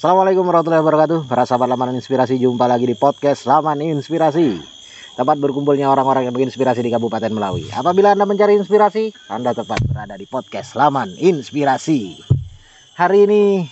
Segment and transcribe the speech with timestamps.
[0.00, 1.28] Assalamualaikum warahmatullahi wabarakatuh.
[1.28, 4.56] Para sahabat laman inspirasi Jumpa lagi di podcast Laman Inspirasi.
[5.12, 7.68] Tempat berkumpulnya orang-orang yang menginspirasi di Kabupaten Melawi.
[7.68, 12.16] Apabila Anda mencari inspirasi Anda tepat berada di podcast Laman Inspirasi.
[12.96, 13.68] Hari ini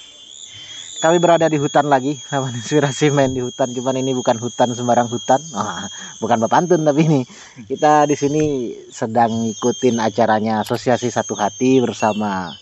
[1.00, 2.20] kami berada di hutan lagi.
[2.28, 5.40] Laman Inspirasi main di hutan Cuman ini bukan hutan sembarang hutan.
[5.56, 5.88] Oh,
[6.20, 7.20] Bukan Bapantun tapi ini.
[7.64, 12.52] Kita di sini sedang ikutin acaranya Asosiasi Satu Hati bersama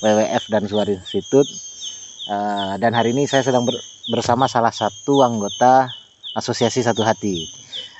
[0.00, 1.71] WWF dan Suara Institut
[2.22, 3.74] Uh, dan hari ini saya sedang ber,
[4.06, 5.90] bersama salah satu anggota
[6.38, 7.50] Asosiasi Satu Hati,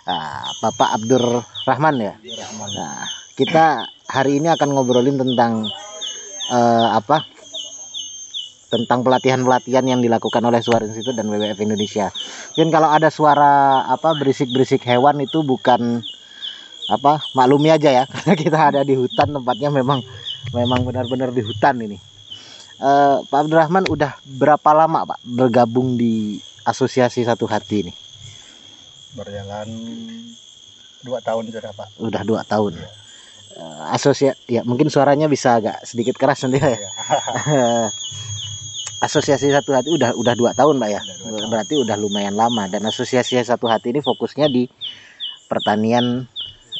[0.07, 2.15] uh, Bapak Abdur Rahman ya.
[2.55, 3.03] Nah,
[3.35, 5.67] kita hari ini akan ngobrolin tentang
[6.55, 7.27] uh, apa?
[8.73, 12.09] Tentang pelatihan-pelatihan yang dilakukan oleh Suara Institut dan WWF Indonesia.
[12.57, 16.01] Mungkin kalau ada suara apa berisik-berisik hewan itu bukan
[16.89, 20.01] apa maklumi aja ya karena kita ada di hutan tempatnya memang
[20.57, 22.12] memang benar-benar di hutan ini.
[22.83, 27.95] Uh, Pak Abdurrahman udah berapa lama Pak bergabung di Asosiasi Satu Hati ini?
[29.15, 29.71] Berjalan
[31.07, 31.89] dua tahun sudah Pak.
[32.03, 32.75] Udah dua tahun.
[32.75, 32.91] Ya.
[33.53, 36.75] Uh, asosia ya mungkin suaranya bisa agak sedikit keras nanti ya.
[36.75, 36.91] ya.
[39.07, 40.99] Asosiasi Satu Hati udah udah dua tahun Pak ya.
[41.23, 44.67] Udah Berarti udah lumayan lama dan Asosiasi Satu Hati ini fokusnya di
[45.47, 46.27] pertanian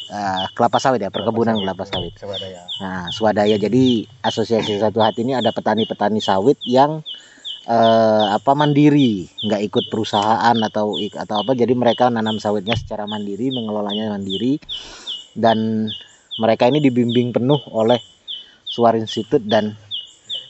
[0.09, 2.15] uh, kelapa sawit ya perkebunan kelapa sawit.
[2.17, 2.63] Swadaya.
[2.81, 7.05] Nah swadaya jadi asosiasi satu hati ini ada petani-petani sawit yang
[7.67, 13.51] uh, apa mandiri nggak ikut perusahaan atau atau apa jadi mereka nanam sawitnya secara mandiri
[13.53, 14.59] mengelolanya mandiri
[15.37, 15.89] dan
[16.41, 18.01] mereka ini dibimbing penuh oleh
[18.65, 19.77] Suar Institute dan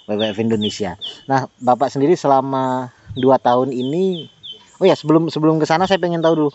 [0.07, 0.95] WWF Indonesia.
[1.27, 4.31] Nah bapak sendiri selama dua tahun ini
[4.79, 6.51] oh ya sebelum sebelum ke sana saya pengen tahu dulu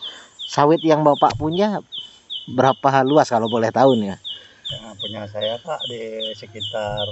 [0.48, 1.84] sawit yang bapak punya
[2.54, 4.18] berapa luas kalau boleh tahu nih ya?
[4.68, 7.04] ya punya saya pak di sekitar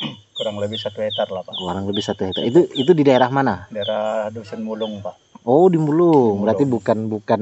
[0.36, 1.54] kurang lebih satu hektar lah pak.
[1.54, 2.42] Kurang lebih satu hektar.
[2.46, 3.70] Itu itu di daerah mana?
[3.70, 5.14] Daerah Dusun Mulung pak.
[5.46, 6.42] Oh di Mulung.
[6.42, 7.40] Berarti bukan bukan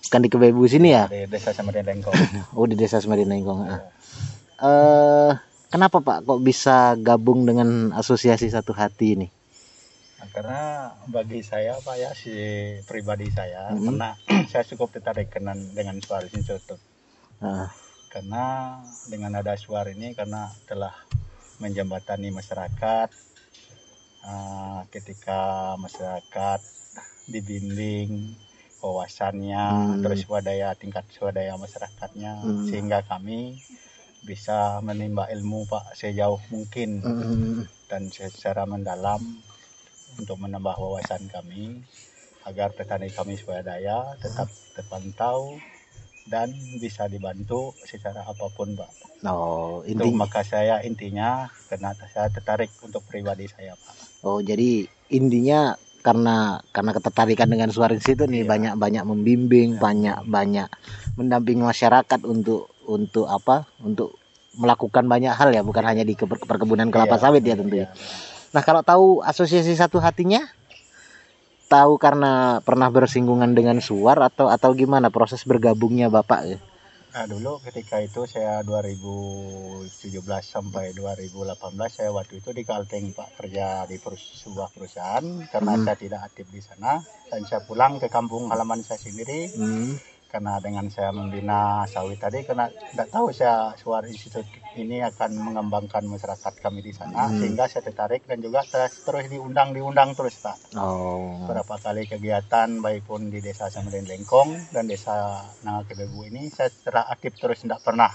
[0.00, 1.06] bukan di Kebebu sini ya?
[1.10, 2.14] Di desa Semarin Lengkong.
[2.58, 3.60] oh di desa Semarin Lengkong.
[3.66, 3.78] Ya.
[4.60, 5.30] Uh,
[5.72, 9.26] kenapa pak kok bisa gabung dengan asosiasi satu hati ini?
[10.20, 10.62] Nah, karena
[11.08, 12.36] bagi saya pak ya si
[12.84, 13.88] pribadi saya hmm.
[13.88, 14.08] karena
[14.52, 16.76] saya cukup tertarik dengan dengan suara institut
[17.40, 17.64] uh.
[18.12, 18.76] karena
[19.08, 20.92] dengan ada suara ini karena telah
[21.56, 23.08] menjembatani masyarakat
[24.28, 26.60] uh, ketika masyarakat
[27.32, 28.36] dibimbing
[28.84, 30.00] wawasannya hmm.
[30.04, 32.68] terus swadaya tingkat swadaya masyarakatnya hmm.
[32.68, 33.56] sehingga kami
[34.20, 37.64] bisa menimba ilmu pak sejauh mungkin hmm.
[37.88, 39.24] dan secara mendalam
[40.18, 41.82] untuk menambah wawasan kami
[42.48, 45.60] agar petani kami swadaya tetap terpantau
[46.30, 48.90] dan bisa dibantu secara apa pun, Pak.
[49.26, 50.14] Oh, inti...
[50.14, 54.24] maka saya intinya karena saya tertarik untuk pribadi saya, Pak.
[54.24, 58.48] Oh, jadi intinya karena karena ketertarikan dengan suara situ nih iya.
[58.48, 59.80] banyak banyak membimbing, iya.
[59.80, 60.68] banyak banyak
[61.18, 63.68] mendampingi masyarakat untuk untuk apa?
[63.82, 64.16] Untuk
[64.56, 67.88] melakukan banyak hal ya, bukan hanya di perkebunan kelapa iya, sawit ya tentu ya.
[68.50, 70.42] Nah kalau tahu asosiasi satu hatinya,
[71.70, 76.58] tahu karena pernah bersinggungan dengan suar atau atau gimana proses bergabungnya bapak ya?
[77.10, 79.90] Nah dulu ketika itu saya 2017
[80.42, 81.58] sampai 2018
[81.90, 85.82] saya waktu itu di Kalteng Pak kerja di sebuah perusahaan karena hmm.
[85.86, 89.50] saya tidak aktif di sana dan saya pulang ke kampung halaman saya sendiri.
[89.58, 94.46] Hmm karena dengan saya membina sawit tadi karena tidak tahu saya suara institut
[94.78, 97.42] ini akan mengembangkan masyarakat kami di sana hmm.
[97.42, 101.44] sehingga saya tertarik dan juga terus, terus diundang diundang terus pak oh.
[101.44, 107.10] beberapa kali kegiatan baik pun di desa Samarin Lengkong dan desa Nangakebebu ini saya telah
[107.10, 108.14] aktif terus tidak pernah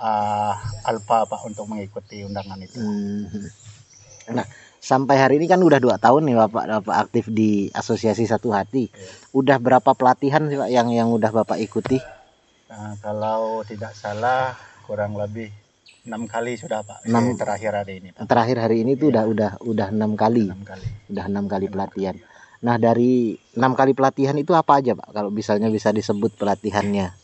[0.00, 0.54] uh,
[0.88, 4.32] alpa pak untuk mengikuti undangan itu hmm.
[4.32, 4.48] nah
[4.84, 8.92] sampai hari ini kan udah dua tahun nih bapak bapak aktif di asosiasi satu hati.
[8.92, 9.08] Ya.
[9.32, 11.96] udah berapa pelatihan sih pak yang yang udah bapak ikuti?
[12.68, 14.52] Nah, kalau tidak salah
[14.84, 15.48] kurang lebih
[16.04, 17.08] enam kali sudah pak.
[17.08, 18.28] 6, terakhir hari ini pak.
[18.28, 19.24] terakhir hari ini tuh ya.
[19.24, 20.52] udah udah udah enam kali.
[20.52, 20.86] Enam kali.
[21.08, 22.16] Udah enam kali pelatihan.
[22.64, 25.08] nah dari enam kali pelatihan itu apa aja pak?
[25.16, 27.23] Kalau misalnya bisa disebut pelatihannya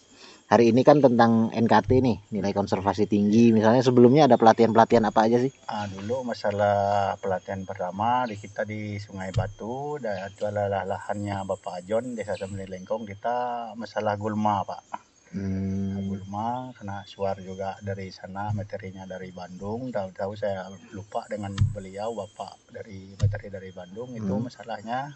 [0.50, 5.38] hari ini kan tentang NKT nih nilai konservasi tinggi misalnya sebelumnya ada pelatihan-pelatihan apa aja
[5.38, 5.54] sih?
[5.70, 11.86] Ah, dulu masalah pelatihan pertama di kita di Sungai Batu dan itu adalah lahannya Bapak
[11.86, 14.82] Ajon Desa Semeni Lengkong kita masalah gulma Pak.
[15.30, 16.10] Hmm.
[16.10, 22.74] Gulma karena suar juga dari sana materinya dari Bandung tahu-tahu saya lupa dengan beliau Bapak
[22.74, 24.50] dari materi dari Bandung itu hmm.
[24.50, 25.14] masalahnya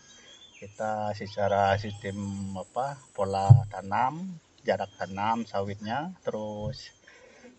[0.62, 2.14] kita secara sistem
[2.54, 6.90] apa pola tanam jarak tanam sawitnya terus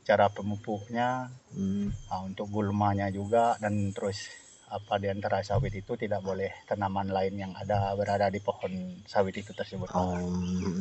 [0.06, 2.10] cara pemupuknya hmm.
[2.10, 4.30] nah, untuk gulmanya juga dan terus
[4.66, 9.38] apa di antara sawit itu tidak boleh tanaman lain yang ada berada di pohon sawit
[9.38, 9.94] itu tersebut.
[9.94, 10.18] Oh,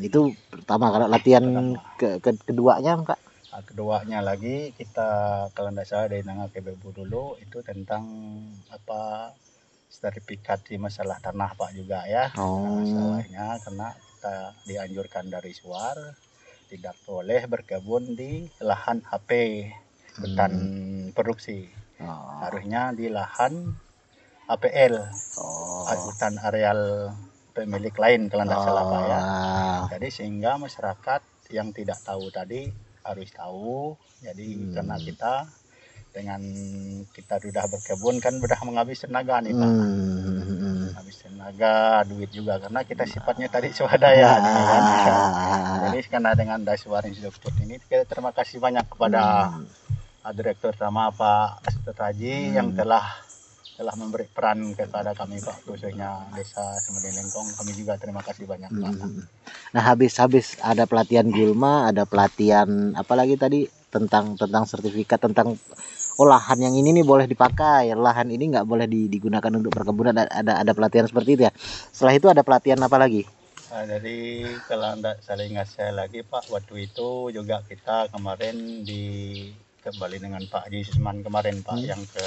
[0.00, 3.20] itu pertama kalau latihan ke, ke keduanya kak.
[3.52, 5.08] Nah, keduanya lagi kita
[5.52, 8.02] kalau tidak salah dari Nanga Kebebu dulu itu tentang
[8.72, 9.30] apa
[9.86, 12.34] sertifikat di masalah tanah pak juga ya.
[12.34, 12.82] Oh.
[12.82, 13.88] Masalahnya karena
[14.24, 16.16] kita dianjurkan dari suar
[16.72, 19.30] tidak boleh berkebun di lahan HP
[20.16, 21.04] hutan hmm.
[21.12, 21.68] produksi
[22.00, 22.40] oh.
[22.40, 23.76] harusnya di lahan
[24.48, 24.96] APL
[25.44, 25.84] oh.
[26.08, 27.12] hutan areal
[27.52, 28.64] pemilik lain kalau tidak oh.
[28.64, 29.20] salah pak ya
[29.92, 31.20] jadi sehingga masyarakat
[31.52, 32.72] yang tidak tahu tadi
[33.04, 33.92] harus tahu
[34.24, 34.72] jadi hmm.
[34.72, 35.34] karena kita
[36.16, 36.40] dengan
[37.12, 40.63] kita sudah berkebun kan sudah menghabis tenaga nih pak hmm.
[40.94, 44.36] Habis tenaga duit juga karena kita sifatnya tadi swadaya ah.
[44.40, 44.54] nih,
[45.04, 45.22] kan?
[45.90, 49.84] jadi karena dengan Daswar Institute ini kita terima kasih banyak kepada hmm
[50.32, 52.54] Direktur Utama Pak Astot Haji hmm.
[52.56, 53.04] yang telah
[53.74, 58.70] telah memberi peran kepada kami Pak khususnya Desa Semedi Lengkong kami juga terima kasih banyak
[58.72, 58.92] Pak.
[59.04, 59.28] Hmm.
[59.76, 65.60] Nah habis-habis ada pelatihan Gulma ada pelatihan apalagi tadi tentang tentang sertifikat tentang
[66.18, 67.90] olahan oh, yang ini nih boleh dipakai.
[67.94, 70.14] Lahan ini nggak boleh digunakan untuk perkebunan.
[70.14, 71.52] Ada ada pelatihan seperti itu ya.
[71.90, 73.26] Setelah itu ada pelatihan apa lagi?
[73.74, 79.02] Nah, dari kalau anda saling ngasih lagi Pak waktu itu juga kita kemarin di
[79.82, 81.86] kembali dengan Pak Haji Susman kemarin Pak hmm.
[81.90, 82.26] yang ke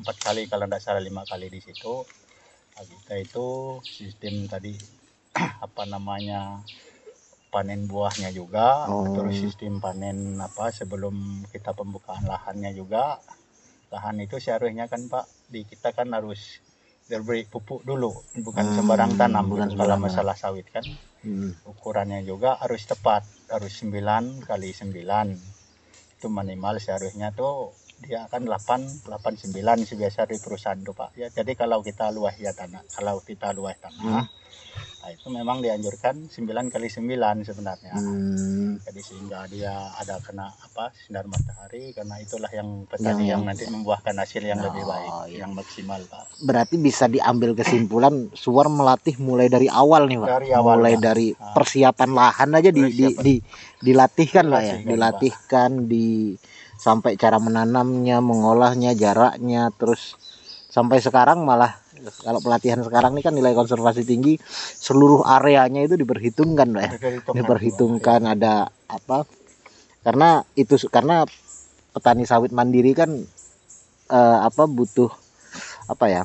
[0.00, 2.00] empat kali kalau tidak salah lima kali di situ.
[2.78, 3.46] Nah, kita itu
[3.84, 4.72] sistem tadi
[5.66, 6.64] apa namanya
[7.58, 9.18] panen buahnya juga oh.
[9.18, 13.18] terus sistem panen apa sebelum kita pembukaan lahannya juga
[13.90, 16.62] lahan itu seharusnya kan Pak di kita kan harus
[17.10, 18.14] diberi pupuk dulu
[18.46, 20.86] bukan hmm, sembarang tanam bukan kalau masalah sawit kan
[21.26, 21.66] hmm.
[21.66, 24.94] ukurannya juga harus tepat harus 9 kali 9
[26.14, 29.50] itu minimal seharusnya tuh dia akan 8 89
[29.82, 33.50] sih biasa di perusahaan tuh Pak ya jadi kalau kita luas ya tanah kalau kita
[33.50, 34.24] luas tanah hmm.
[35.08, 38.84] Nah, itu memang dianjurkan 9 kali 9 sebenarnya hmm.
[38.84, 43.64] jadi sehingga dia ada kena apa sinar matahari karena itulah yang petani yang, yang nanti
[43.72, 45.48] membuahkan hasil yang oh, lebih baik iya.
[45.48, 50.48] yang maksimal Pak berarti bisa diambil kesimpulan suar melatih mulai dari awal nih Pak dari
[50.52, 51.00] awal, mulai ya.
[51.00, 51.56] dari nah.
[51.56, 53.34] persiapan lahan aja di, di, di
[53.80, 56.36] dilatihkan lah ya dilatihkan di
[56.76, 60.20] sampai cara menanamnya mengolahnya jaraknya terus
[60.68, 61.80] sampai sekarang malah
[62.22, 64.38] kalau pelatihan sekarang ini kan nilai konservasi tinggi
[64.78, 66.92] seluruh areanya itu diperhitungkan lah ya
[67.34, 69.28] diperhitungkan ada apa
[70.06, 71.26] karena itu karena
[71.92, 73.10] petani sawit mandiri kan
[74.08, 75.10] eh, apa butuh
[75.88, 76.22] apa ya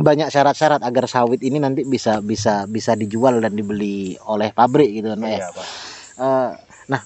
[0.00, 5.12] banyak syarat-syarat agar sawit ini nanti bisa bisa bisa dijual dan dibeli oleh pabrik gitu
[5.12, 5.38] kan ya.
[5.44, 5.66] Iya, Pak.
[6.20, 6.50] Uh,
[6.88, 7.02] nah,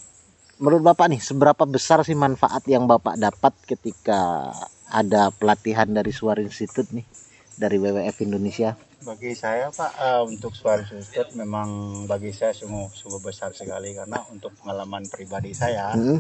[0.63, 4.51] menurut Bapak nih seberapa besar sih manfaat yang Bapak dapat ketika
[4.91, 7.07] ada pelatihan dari Suara Institute nih
[7.55, 8.75] dari WWF Indonesia?
[9.05, 11.69] Bagi saya Pak uh, untuk Suara Institute memang
[12.09, 16.19] bagi saya sungguh sungguh besar sekali karena untuk pengalaman pribadi saya hmm.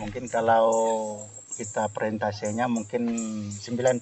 [0.00, 0.72] mungkin kalau
[1.52, 3.12] kita presentasinya mungkin
[3.52, 4.00] 95%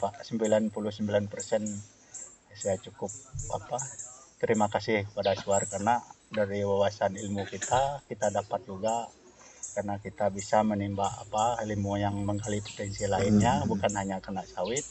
[0.00, 0.72] Pak 99%
[2.58, 3.12] saya cukup
[3.52, 3.78] apa
[4.40, 6.00] terima kasih kepada Suar karena
[6.32, 9.06] dari wawasan ilmu kita kita dapat juga
[9.76, 13.68] karena kita bisa menimba apa ilmu yang menggali potensi lainnya hmm.
[13.68, 14.82] bukan hanya kena sawit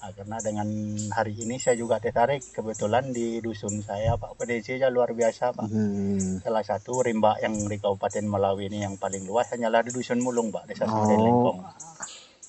[0.00, 0.68] nah, karena dengan
[1.12, 5.68] hari ini saya juga tertarik kebetulan di dusun saya Pak PDC nya luar biasa Pak
[5.68, 6.42] hmm.
[6.42, 10.48] salah satu rimba yang di Kabupaten Melawi ini yang paling luas hanyalah di dusun Mulung
[10.48, 11.04] Pak desa oh.
[11.04, 11.60] Lengkong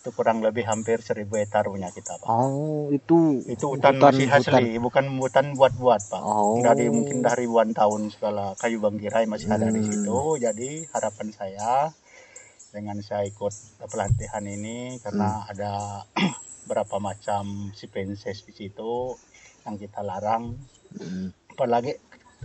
[0.01, 2.25] itu kurang lebih hampir seribu hektar punya kita pak.
[2.25, 4.81] Oh itu itu hutan, hutan masih asli hutan.
[4.81, 6.21] bukan hutan buat-buat pak.
[6.25, 6.57] Oh.
[6.57, 9.57] Dari mungkin dari ribuan tahun segala kayu bangkirai masih hmm.
[9.61, 9.89] ada di hmm.
[9.93, 10.19] situ.
[10.41, 11.93] Jadi harapan saya
[12.73, 15.51] dengan saya ikut pelatihan ini karena hmm.
[15.53, 15.71] ada
[16.65, 19.15] berapa macam spesies di situ
[19.65, 20.57] yang kita larang.
[20.97, 21.33] Hmm.
[21.53, 21.95] Apalagi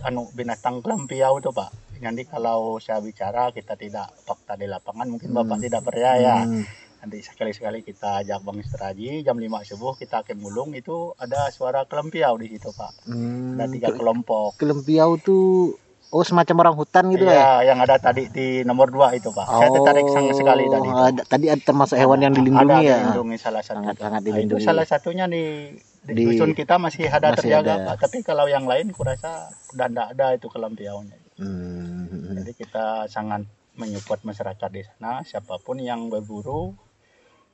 [0.05, 1.73] anu binatang kelampiau itu pak.
[1.97, 5.65] Nanti kalau saya bicara kita tidak fakta di lapangan mungkin bapak hmm.
[5.65, 6.45] tidak percaya.
[6.45, 6.65] Hmm
[6.97, 11.85] nanti sekali-sekali kita ajak Bang Istiraji jam 5 subuh kita ke Mulung itu ada suara
[11.85, 17.27] kelempiau di situ Pak hmm, ada tiga kelompok kelempiau tuh Oh semacam orang hutan gitu
[17.27, 17.59] ya?
[17.67, 19.43] yang ada tadi di nomor dua itu pak.
[19.43, 20.87] Oh, Saya tertarik sangat sekali tadi.
[20.87, 22.97] Ada, tadi ada termasuk hewan yang dilindungi ada, ya.
[23.03, 23.83] Dilindungi salah satu.
[23.83, 24.55] Sangat, sangat dilindungi.
[24.55, 25.75] Nah, itu salah satunya di
[26.07, 27.85] di, di dusun kita masih ada masih terjaga ada.
[27.91, 28.07] pak.
[28.07, 31.17] Tapi kalau yang lain kurasa udah tidak ada itu kelempiaunya.
[31.35, 32.39] Hmm.
[32.39, 33.43] Jadi kita sangat
[33.75, 35.27] menyupport masyarakat di sana.
[35.27, 36.71] Siapa pun yang berburu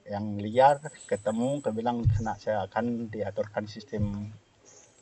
[0.06, 4.36] yang liar ketemu kebilang kena saya akan diaturkan sistem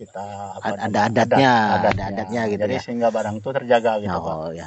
[0.02, 0.26] kita
[0.58, 2.82] apa ada adatnya, adat, ada adatnya gitu jadi ya.
[2.82, 4.66] sehingga barang itu terjaga gitu oh, pak ya.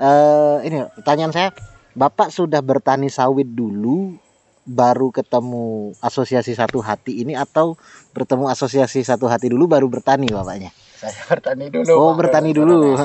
[0.00, 1.48] uh, ini pertanyaan saya
[1.92, 4.16] bapak sudah bertani sawit dulu
[4.64, 7.76] baru ketemu asosiasi satu hati ini atau
[8.16, 10.72] bertemu asosiasi satu hati dulu baru bertani bapaknya?
[10.96, 11.92] Saya bertani dulu.
[11.92, 12.24] Oh, Pak.
[12.24, 12.96] bertani dulu.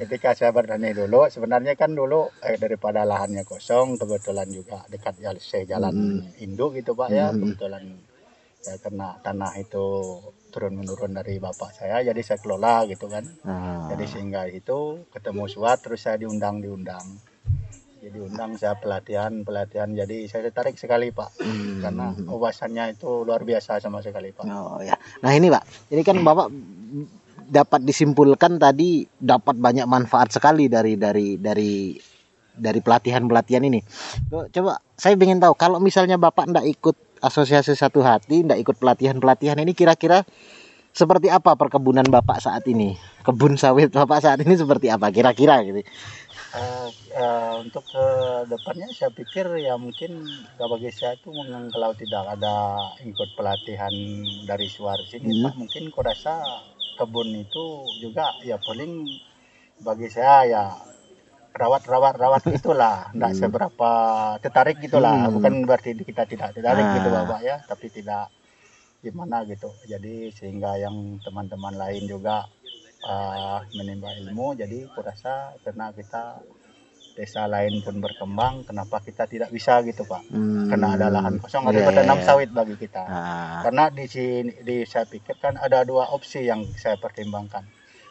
[0.00, 5.20] Ketika saya bertani dulu, sebenarnya kan dulu eh, daripada lahannya kosong, kebetulan juga dekat
[5.68, 6.40] jalan hmm.
[6.40, 7.36] induk gitu Pak ya, hmm.
[7.44, 7.84] kebetulan
[8.64, 9.84] saya kena tanah itu
[10.50, 13.24] turun menurun dari bapak saya jadi saya kelola gitu kan.
[13.46, 13.88] Ah.
[13.94, 17.06] jadi sehingga itu ketemu suat terus saya diundang diundang.
[18.00, 19.92] Jadi undang saya pelatihan pelatihan.
[19.92, 21.36] Jadi saya tertarik sekali pak.
[21.36, 21.84] Hmm.
[21.84, 24.48] karena wawasannya itu luar biasa sama sekali pak.
[24.48, 24.96] Oh ya.
[25.20, 25.92] Nah ini pak.
[25.92, 26.48] Ini kan bapak
[27.50, 31.92] dapat disimpulkan tadi dapat banyak manfaat sekali dari dari dari
[32.56, 33.84] dari pelatihan pelatihan ini.
[34.32, 39.16] Coba saya ingin tahu kalau misalnya bapak ndak ikut asosiasi satu hati ndak ikut pelatihan
[39.20, 40.24] pelatihan ini kira-kira
[40.90, 42.98] seperti apa perkebunan bapak saat ini?
[43.22, 45.86] Kebun sawit bapak saat ini seperti apa kira-kira gitu?
[46.50, 48.06] Uh, uh, untuk ke
[48.50, 50.26] depannya saya pikir ya mungkin
[50.58, 51.30] bagi saya itu
[51.70, 52.54] kalau tidak ada
[53.06, 53.94] ikut pelatihan
[54.50, 55.54] dari suar sini hmm.
[55.54, 56.42] mungkin kau rasa
[56.98, 59.06] kebun itu juga ya paling
[59.78, 60.62] bagi saya ya
[61.54, 63.40] rawat rawat rawat itulah tidak hmm.
[63.40, 63.90] seberapa
[64.42, 65.34] tertarik gitulah hmm.
[65.38, 66.96] bukan berarti kita tidak tertarik gitu, ah.
[66.96, 68.26] gitu bapak ya tapi tidak
[69.00, 72.44] gimana gitu jadi sehingga yang teman-teman lain juga
[73.08, 76.44] uh, menimba ilmu jadi kurasa karena kita
[77.16, 80.70] desa lain pun berkembang kenapa kita tidak bisa gitu pak hmm.
[80.70, 82.26] karena ada lahan kosong ada yeah, tanam yeah.
[82.28, 83.60] sawit bagi kita ah.
[83.66, 87.66] karena di sini di saya pikir kan ada dua opsi yang saya pertimbangkan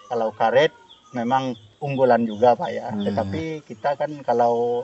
[0.10, 0.74] kalau karet
[1.14, 3.04] memang unggulan juga pak ya hmm.
[3.08, 4.84] tetapi kita kan kalau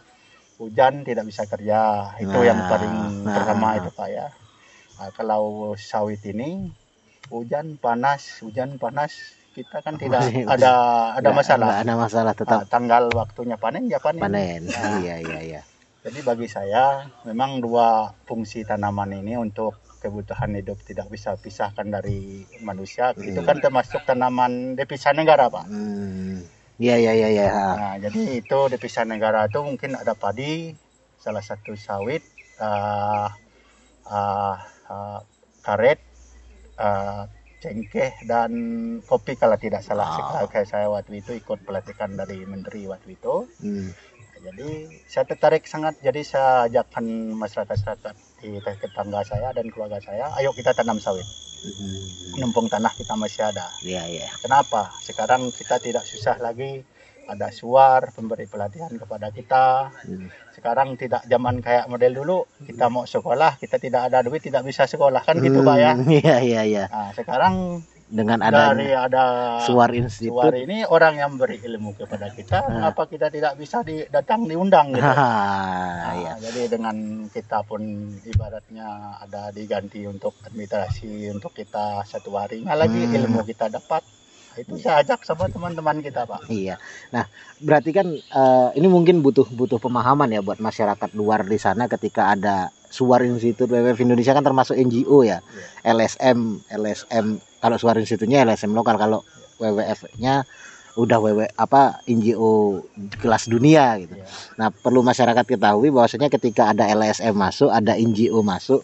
[0.56, 2.96] hujan tidak bisa kerja itu nah, yang paling
[3.28, 4.28] nah, pertama itu pak ya
[5.00, 6.72] nah, kalau sawit ini
[7.28, 10.20] hujan panas hujan panas kita kan tidak
[10.60, 10.74] ada
[11.16, 11.80] ada masalah.
[11.80, 12.60] ada masalah tetap.
[12.60, 14.20] Nah, tanggal waktunya panen ya panen.
[14.20, 14.68] Panen.
[14.68, 15.62] Nah, iya iya iya.
[16.04, 22.46] Jadi bagi saya memang dua fungsi tanaman ini untuk kebutuhan hidup tidak bisa pisahkan dari
[22.62, 23.16] manusia.
[23.16, 23.26] Hmm.
[23.26, 25.66] Itu kan termasuk tanaman devisa negara, Pak.
[25.66, 26.46] Hmm.
[26.76, 27.48] Iya iya iya iya.
[27.52, 30.76] Nah, jadi itu devisa negara itu mungkin ada padi,
[31.16, 32.20] salah satu sawit,
[32.60, 33.32] uh,
[34.12, 34.56] uh,
[34.92, 35.20] uh,
[35.64, 36.04] karet,
[36.76, 37.32] uh,
[37.66, 38.52] cengkeh dan
[39.10, 40.46] kopi kalau tidak salah oh.
[40.46, 43.90] kayak saya waktu itu ikut pelatihan dari menteri waktu itu hmm.
[44.46, 44.70] jadi
[45.10, 50.76] saya tertarik sangat jadi saya ajakkan masyarakat-masyarakat di tetangga saya dan keluarga saya ayo kita
[50.76, 51.26] tanam sawit.
[51.66, 52.38] Hmm.
[52.38, 53.74] numpung tanah kita masih ada.
[53.82, 54.30] Yeah, yeah.
[54.38, 54.94] kenapa?
[55.02, 56.86] Sekarang kita tidak susah lagi.
[57.26, 59.90] Ada suar pemberi pelatihan kepada kita.
[60.06, 60.30] Hmm.
[60.54, 62.40] sekarang tidak zaman kayak model dulu.
[62.62, 65.26] Kita mau sekolah kita tidak ada duit tidak bisa sekolah.
[65.26, 65.98] Kan gitu pak ya?
[65.98, 66.86] Hmm, iya iya iya.
[66.86, 69.24] Nah, sekarang dengan ada dari ada
[69.66, 72.70] suar institut suar ini orang yang beri ilmu kepada kita nah.
[72.70, 76.38] kenapa kita tidak bisa di, datang diundang gitu nah, iya.
[76.38, 77.82] jadi dengan kita pun
[78.22, 83.18] ibaratnya ada diganti untuk administrasi untuk kita satu harinya lagi hmm.
[83.26, 84.06] ilmu kita dapat
[84.56, 86.78] itu saya ajak sama teman-teman kita pak iya
[87.10, 87.26] nah
[87.58, 92.32] berarti kan uh, ini mungkin butuh butuh pemahaman ya buat masyarakat luar di sana ketika
[92.32, 95.44] ada Suar Institut WWF Indonesia kan termasuk NGO ya
[95.84, 95.92] yeah.
[96.00, 99.26] LSM LSM kalau Suar Institutnya LSM lokal kalau
[99.58, 100.46] WWF-nya
[100.96, 102.80] udah WW apa NGO
[103.20, 104.16] kelas dunia gitu.
[104.16, 104.28] Yeah.
[104.56, 108.80] Nah, perlu masyarakat ketahui bahwasanya ketika ada LSM masuk, ada NGO masuk,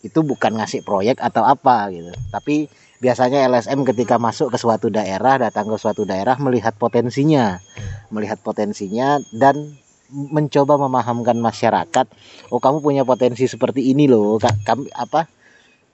[0.00, 2.08] itu bukan ngasih proyek atau apa gitu.
[2.32, 7.58] Tapi biasanya LSM ketika masuk ke suatu daerah datang ke suatu daerah melihat potensinya
[8.14, 9.74] melihat potensinya dan
[10.12, 12.06] mencoba memahamkan masyarakat
[12.54, 15.26] oh kamu punya potensi seperti ini loh kami apa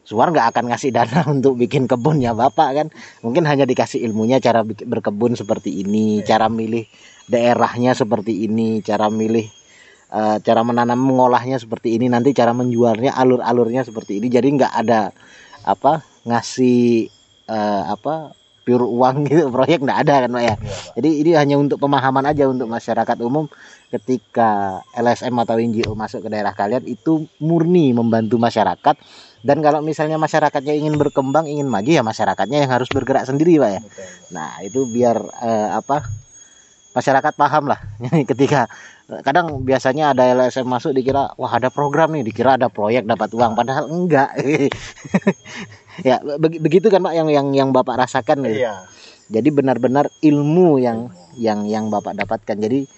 [0.09, 2.87] Suar nggak akan ngasih dana untuk bikin kebunnya bapak kan?
[3.21, 6.89] Mungkin hanya dikasih ilmunya cara berkebun seperti ini cara milih
[7.29, 9.45] daerahnya seperti ini cara milih
[10.09, 14.33] uh, cara menanam mengolahnya seperti ini nanti cara menjualnya alur-alurnya seperti ini.
[14.33, 15.13] Jadi nggak ada
[15.69, 17.13] apa ngasih
[17.53, 18.38] uh, apa
[18.69, 20.45] pure uang gitu proyek nggak ada kan pak ya.
[20.45, 20.55] Iya,
[21.01, 23.49] Jadi ini hanya untuk pemahaman aja untuk masyarakat umum
[23.89, 28.97] ketika LSM atau NGO masuk ke daerah kalian itu murni membantu masyarakat.
[29.41, 33.71] Dan kalau misalnya masyarakatnya ingin berkembang ingin maju ya masyarakatnya yang harus bergerak sendiri pak
[33.73, 33.81] ya.
[34.37, 36.05] Nah itu biar uh, apa
[36.93, 37.81] masyarakat paham lah.
[38.31, 38.69] Ketika
[39.25, 43.57] kadang biasanya ada LSM masuk dikira wah ada program nih dikira ada proyek dapat uang
[43.57, 44.37] padahal enggak
[46.03, 48.63] ya begitu kan pak yang yang yang bapak rasakan gitu.
[48.63, 48.87] Iya.
[49.29, 52.57] Jadi benar-benar ilmu yang yang yang bapak dapatkan.
[52.57, 52.89] Jadi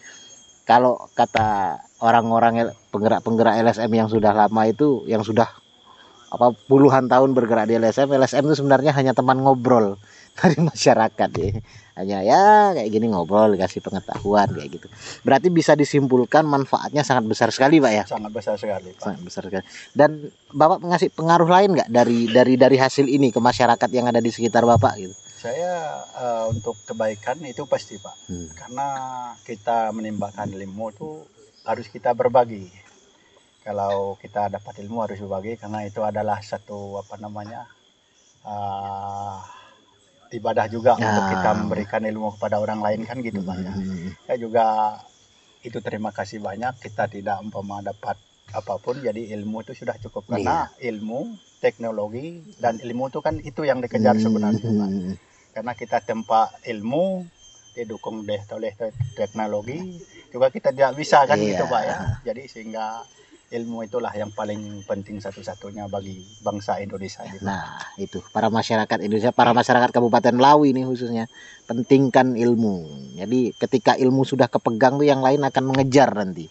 [0.69, 5.51] kalau kata orang-orang penggerak-penggerak LSM yang sudah lama itu yang sudah
[6.31, 9.99] apa puluhan tahun bergerak di LSM, LSM itu sebenarnya hanya teman ngobrol
[10.39, 11.51] dari masyarakat ya.
[12.01, 14.87] hanya ya kayak gini ngobrol kasih pengetahuan kayak gitu.
[15.27, 18.05] Berarti bisa disimpulkan manfaatnya sangat besar sekali pak ya?
[18.09, 19.05] Sangat besar sekali pak.
[19.05, 19.65] sangat besar sekali.
[19.93, 24.23] Dan bapak mengasih pengaruh lain nggak dari dari dari hasil ini ke masyarakat yang ada
[24.23, 25.15] di sekitar bapak gitu?
[25.41, 28.17] Saya uh, untuk kebaikan itu pasti pak.
[28.31, 28.49] Hmm.
[28.55, 28.89] karena
[29.45, 31.11] kita menimbakan ilmu itu
[31.67, 32.71] harus kita berbagi
[33.61, 37.69] kalau kita dapat ilmu harus berbagi karena itu adalah satu apa namanya
[38.45, 39.37] uh,
[40.33, 41.13] ibadah juga ya.
[41.13, 43.73] untuk kita memberikan ilmu kepada orang lain kan gitu pak ya.
[43.75, 44.09] Hmm.
[44.25, 44.67] Saya juga
[45.61, 48.17] itu terima kasih banyak kita tidak umpama dapat
[48.51, 50.91] apa pun jadi ilmu itu sudah cukup karena ya.
[50.91, 54.25] ilmu teknologi dan ilmu itu kan itu yang dikejar hmm.
[54.25, 54.91] sebenarnya pak.
[55.51, 57.27] Karena kita tempat ilmu
[57.71, 58.75] didukung deh oleh
[59.15, 59.79] teknologi
[60.35, 61.55] juga kita tidak bisa kan iya.
[61.55, 61.97] gitu pak ya.
[62.25, 63.05] Jadi sehingga
[63.51, 67.27] ilmu itulah yang paling penting satu-satunya bagi bangsa Indonesia.
[67.27, 67.43] Gitu.
[67.43, 71.27] Nah, itu para masyarakat Indonesia, para masyarakat Kabupaten Melawi ini khususnya
[71.67, 72.87] pentingkan ilmu.
[73.19, 76.47] Jadi ketika ilmu sudah kepegang tuh yang lain akan mengejar nanti.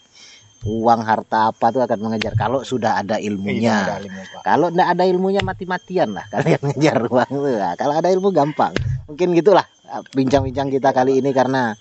[0.68, 3.80] Uang harta apa tuh akan mengejar kalau sudah ada ilmunya.
[3.80, 7.56] Iya, ada ilmu, kalau tidak ada ilmunya mati-matian lah kalian mengejar uang tuh.
[7.56, 8.76] Nah, kalau ada ilmu gampang.
[9.08, 9.64] Mungkin gitulah
[10.14, 11.74] bincang-bincang kita kali ini karena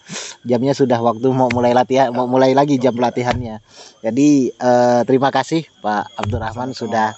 [0.46, 3.60] jamnya sudah waktu mau mulai latihan mau mulai lagi jam latihannya.
[4.00, 7.12] Jadi eh, terima kasih Pak Abdurrahman sudah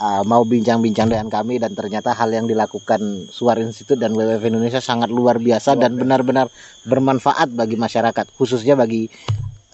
[0.00, 3.00] uh, mau bincang-bincang dengan kami dan ternyata hal yang dilakukan
[3.32, 6.52] Suar Institute dan WWF Indonesia sangat luar biasa dan benar-benar
[6.84, 9.08] bermanfaat bagi masyarakat khususnya bagi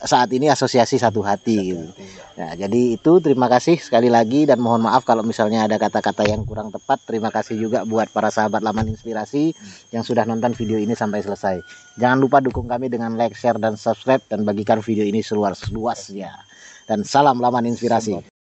[0.02, 1.86] saat ini asosiasi satu hati gitu.
[2.32, 6.42] Nah, jadi itu terima kasih sekali lagi dan mohon maaf kalau misalnya ada kata-kata yang
[6.42, 6.98] kurang tepat.
[7.06, 9.54] Terima kasih juga buat para sahabat Laman Inspirasi
[9.94, 11.62] yang sudah nonton video ini sampai selesai.
[12.00, 16.32] Jangan lupa dukung kami dengan like, share dan subscribe dan bagikan video ini seluas-luasnya.
[16.90, 18.41] Dan salam Laman Inspirasi.